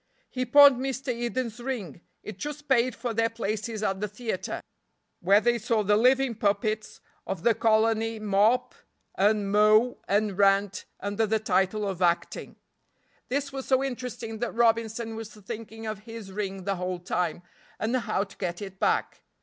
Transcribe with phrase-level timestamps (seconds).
[0.31, 1.13] He pawned Mr.
[1.13, 4.59] Eden's ring; it just paid for their places at the theater,
[5.19, 8.73] where they saw the living puppets of the colony mop
[9.13, 12.55] and mow and rant under the title of acting.
[13.29, 17.43] This was so interesting that Robinson was thinking of his ring the whole time,
[17.79, 19.21] and how to get it back.